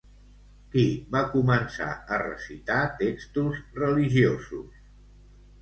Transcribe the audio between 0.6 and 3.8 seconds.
Qui va començar a recitar textos